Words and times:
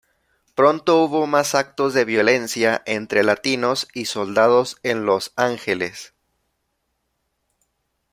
Pronto 0.55 1.03
hubo 1.03 1.27
más 1.27 1.53
actos 1.53 1.93
de 1.93 2.05
violencia 2.05 2.81
entre 2.87 3.21
latinos 3.21 3.87
y 3.93 4.05
soldados 4.05 4.77
en 4.81 5.05
Los 5.05 5.31
Ángeles. 5.35 6.15